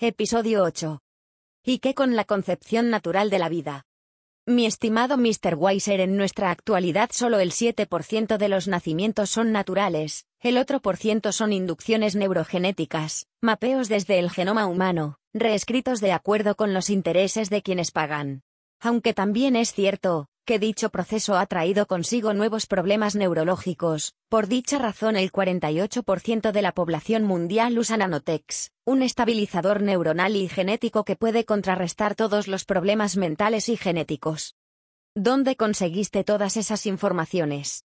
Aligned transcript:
Episodio 0.00 0.64
8. 0.64 0.98
¿Y 1.62 1.78
qué 1.78 1.94
con 1.94 2.16
la 2.16 2.24
concepción 2.24 2.90
natural 2.90 3.30
de 3.30 3.38
la 3.38 3.48
vida? 3.48 3.86
Mi 4.44 4.66
estimado 4.66 5.16
Mr. 5.16 5.54
Weiser, 5.56 6.00
en 6.00 6.16
nuestra 6.16 6.50
actualidad 6.50 7.10
solo 7.12 7.38
el 7.38 7.52
7% 7.52 8.36
de 8.36 8.48
los 8.48 8.66
nacimientos 8.66 9.30
son 9.30 9.52
naturales, 9.52 10.26
el 10.40 10.58
otro 10.58 10.80
por 10.80 10.96
ciento 10.96 11.30
son 11.30 11.52
inducciones 11.52 12.16
neurogenéticas, 12.16 13.28
mapeos 13.40 13.88
desde 13.88 14.18
el 14.18 14.32
genoma 14.32 14.66
humano, 14.66 15.18
reescritos 15.32 16.00
de 16.00 16.10
acuerdo 16.10 16.56
con 16.56 16.74
los 16.74 16.90
intereses 16.90 17.48
de 17.48 17.62
quienes 17.62 17.92
pagan. 17.92 18.42
Aunque 18.80 19.14
también 19.14 19.54
es 19.54 19.72
cierto, 19.72 20.26
que 20.44 20.58
dicho 20.58 20.90
proceso 20.90 21.36
ha 21.36 21.46
traído 21.46 21.86
consigo 21.86 22.34
nuevos 22.34 22.66
problemas 22.66 23.16
neurológicos. 23.16 24.14
Por 24.28 24.46
dicha 24.46 24.78
razón 24.78 25.16
el 25.16 25.32
48% 25.32 26.52
de 26.52 26.62
la 26.62 26.72
población 26.72 27.24
mundial 27.24 27.78
usa 27.78 27.96
Nanotex, 27.96 28.70
un 28.84 29.02
estabilizador 29.02 29.82
neuronal 29.82 30.36
y 30.36 30.48
genético 30.48 31.04
que 31.04 31.16
puede 31.16 31.44
contrarrestar 31.44 32.14
todos 32.14 32.48
los 32.48 32.64
problemas 32.64 33.16
mentales 33.16 33.68
y 33.68 33.76
genéticos. 33.76 34.56
¿Dónde 35.14 35.56
conseguiste 35.56 36.24
todas 36.24 36.56
esas 36.56 36.86
informaciones? 36.86 37.84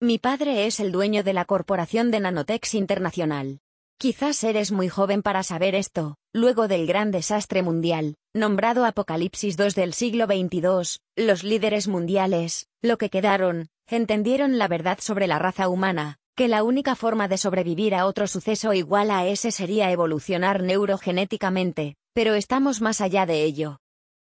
Mi 0.00 0.18
padre 0.18 0.66
es 0.66 0.80
el 0.80 0.92
dueño 0.92 1.22
de 1.22 1.34
la 1.34 1.44
corporación 1.44 2.10
de 2.10 2.20
Nanotex 2.20 2.74
Internacional. 2.74 3.60
Quizás 4.00 4.42
eres 4.44 4.72
muy 4.72 4.88
joven 4.88 5.20
para 5.20 5.42
saber 5.42 5.74
esto, 5.74 6.16
luego 6.32 6.68
del 6.68 6.86
gran 6.86 7.10
desastre 7.10 7.60
mundial, 7.60 8.16
nombrado 8.32 8.86
Apocalipsis 8.86 9.58
II 9.58 9.74
del 9.76 9.92
siglo 9.92 10.24
XXII, 10.24 11.00
los 11.16 11.44
líderes 11.44 11.86
mundiales, 11.86 12.66
lo 12.80 12.96
que 12.96 13.10
quedaron, 13.10 13.68
entendieron 13.86 14.56
la 14.56 14.68
verdad 14.68 15.00
sobre 15.02 15.26
la 15.26 15.38
raza 15.38 15.68
humana, 15.68 16.16
que 16.34 16.48
la 16.48 16.62
única 16.62 16.96
forma 16.96 17.28
de 17.28 17.36
sobrevivir 17.36 17.94
a 17.94 18.06
otro 18.06 18.26
suceso 18.26 18.72
igual 18.72 19.10
a 19.10 19.26
ese 19.26 19.50
sería 19.50 19.90
evolucionar 19.90 20.62
neurogenéticamente, 20.62 21.96
pero 22.14 22.32
estamos 22.32 22.80
más 22.80 23.02
allá 23.02 23.26
de 23.26 23.44
ello. 23.44 23.80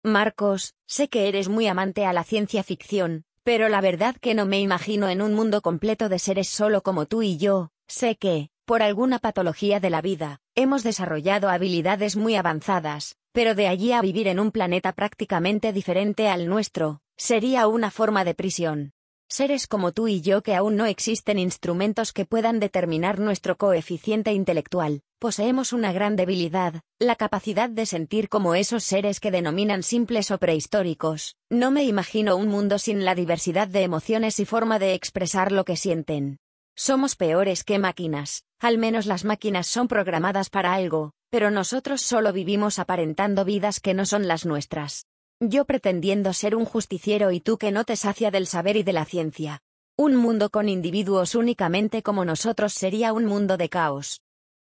Marcos, 0.03 0.75
sé 0.89 1.09
que 1.09 1.29
eres 1.29 1.49
muy 1.49 1.69
amante 1.69 2.05
a 2.05 2.13
la 2.13 2.25
ciencia 2.25 2.65
ficción, 2.65 3.23
pero 3.45 3.69
la 3.69 3.81
verdad 3.81 4.17
que 4.21 4.35
no 4.35 4.45
me 4.45 4.59
imagino 4.59 5.09
en 5.09 5.23
un 5.23 5.35
mundo 5.35 5.63
completo 5.63 6.09
de 6.09 6.19
seres 6.19 6.49
solo 6.49 6.83
como 6.83 7.07
tú 7.07 7.23
y 7.23 7.37
yo, 7.37 7.71
sé 7.87 8.17
que, 8.17 8.49
por 8.73 8.83
alguna 8.83 9.19
patología 9.19 9.81
de 9.81 9.91
la 9.91 10.01
vida, 10.01 10.41
hemos 10.55 10.83
desarrollado 10.83 11.51
habilidades 11.51 12.17
muy 12.17 12.37
avanzadas, 12.37 13.17
pero 13.31 13.55
de 13.55 13.69
allí 13.69 13.93
a 13.93 14.01
vivir 14.01 14.29
en 14.29 14.41
un 14.41 14.51
planeta 14.51 14.95
prácticamente 14.95 15.75
diferente 15.75 16.31
al 16.31 16.49
nuestro, 16.49 17.03
sería 17.19 17.67
una 17.67 17.91
forma 17.91 18.25
de 18.25 18.33
prisión. 18.35 18.93
Seres 19.29 19.67
como 19.67 19.93
tú 19.93 20.09
y 20.09 20.23
yo 20.23 20.43
que 20.43 20.55
aún 20.55 20.77
no 20.77 20.87
existen 20.87 21.39
instrumentos 21.39 22.15
que 22.15 22.25
puedan 22.25 22.61
determinar 22.61 23.21
nuestro 23.21 23.59
coeficiente 23.59 24.33
intelectual, 24.33 25.03
poseemos 25.19 25.75
una 25.75 25.93
gran 25.93 26.17
debilidad, 26.17 26.81
la 26.99 27.17
capacidad 27.17 27.69
de 27.69 27.85
sentir 27.85 28.31
como 28.31 28.55
esos 28.55 28.85
seres 28.85 29.21
que 29.21 29.31
denominan 29.31 29.83
simples 29.83 30.31
o 30.31 30.39
prehistóricos. 30.39 31.37
No 31.51 31.71
me 31.73 31.85
imagino 31.85 32.37
un 32.37 32.49
mundo 32.49 32.79
sin 32.79 33.05
la 33.05 33.15
diversidad 33.15 33.69
de 33.69 33.83
emociones 33.83 34.41
y 34.41 34.47
forma 34.47 34.79
de 34.79 34.95
expresar 34.95 35.53
lo 35.53 35.67
que 35.67 35.77
sienten. 35.77 36.39
Somos 36.75 37.17
peores 37.17 37.65
que 37.65 37.79
máquinas, 37.79 38.45
al 38.59 38.79
menos 38.79 39.07
las 39.07 39.25
máquinas 39.25 39.67
son 39.67 39.89
programadas 39.89 40.49
para 40.49 40.73
algo, 40.73 41.13
pero 41.31 41.51
nosotros 41.51 42.01
solo 42.03 42.33
vivimos 42.33 42.79
aparentando 42.79 43.45
vidas 43.45 43.81
que 43.81 43.95
no 43.95 44.07
son 44.07 44.27
las 44.27 44.47
nuestras. 44.47 45.07
Yo 45.41 45.65
pretendiendo 45.65 46.33
ser 46.33 46.55
un 46.57 46.65
justiciero 46.65 47.31
y 47.31 47.41
tú 47.41 47.59
que 47.59 47.73
no 47.73 47.85
te 47.85 47.97
sacia 47.97 48.31
del 48.31 48.47
saber 48.47 48.77
y 48.77 48.85
de 48.85 48.93
la 48.93 49.05
ciencia. 49.05 49.61
Un 49.97 50.17
mundo 50.17 50.51
con 50.51 50.69
individuos 50.69 51.35
únicamente 51.35 52.03
como 52.03 52.25
nosotros 52.25 52.73
sería 52.73 53.13
un 53.13 53.27
mundo 53.27 53.57
de 53.57 53.69
caos. 53.69 54.23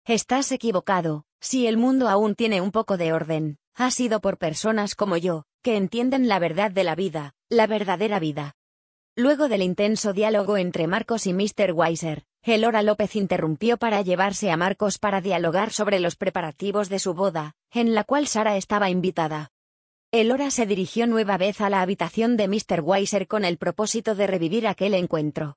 Estás 0.06 0.52
equivocado, 0.52 1.24
si 1.40 1.68
el 1.68 1.78
mundo 1.78 2.10
aún 2.10 2.36
tiene 2.36 2.62
un 2.62 2.72
poco 2.72 2.98
de 2.98 3.14
orden, 3.14 3.58
ha 3.76 3.92
sido 3.92 4.20
por 4.20 4.38
personas 4.38 4.96
como 4.96 5.18
yo, 5.18 5.44
que 5.62 5.78
entienden 5.78 6.28
la 6.28 6.40
verdad 6.40 6.72
de 6.72 6.84
la 6.84 6.96
vida, 6.96 7.34
la 7.50 7.68
verdadera 7.68 8.20
vida. 8.20 8.56
Luego 9.18 9.48
del 9.48 9.62
intenso 9.62 10.12
diálogo 10.12 10.58
entre 10.58 10.88
Marcos 10.88 11.26
y 11.26 11.34
Mr. 11.34 11.72
Weiser, 11.72 12.26
Elora 12.44 12.82
López 12.82 13.16
interrumpió 13.16 13.78
para 13.78 14.02
llevarse 14.02 14.52
a 14.52 14.58
Marcos 14.58 14.98
para 14.98 15.22
dialogar 15.22 15.72
sobre 15.72 16.02
los 16.02 16.18
preparativos 16.18 16.90
de 16.90 17.00
su 17.00 17.14
boda, 17.14 17.56
en 17.72 17.96
la 17.96 18.04
cual 18.04 18.28
Sara 18.28 18.58
estaba 18.58 18.90
invitada. 18.90 19.54
Elora 20.12 20.52
se 20.52 20.66
dirigió 20.66 21.08
nueva 21.08 21.38
vez 21.38 21.62
a 21.62 21.70
la 21.70 21.82
habitación 21.82 22.36
de 22.36 22.50
Mr. 22.50 22.82
Weiser 22.82 23.26
con 23.28 23.46
el 23.46 23.58
propósito 23.58 24.16
de 24.16 24.28
revivir 24.28 24.68
aquel 24.68 24.94
encuentro. 24.94 25.56